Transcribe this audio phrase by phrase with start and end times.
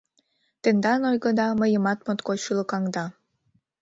[0.61, 3.05] —Тендан ойгыда мыйымат моткоч шӱлыкаҥда.